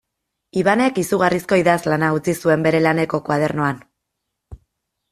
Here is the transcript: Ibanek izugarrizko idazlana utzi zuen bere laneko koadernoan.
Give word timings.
Ibanek 0.61 0.97
izugarrizko 1.01 1.59
idazlana 1.63 2.11
utzi 2.17 2.37
zuen 2.41 2.67
bere 2.69 2.83
laneko 2.89 3.23
koadernoan. 3.31 3.87